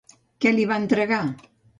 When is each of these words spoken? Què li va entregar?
Què 0.45 0.53
li 0.55 0.63
va 0.71 0.79
entregar? 0.83 1.19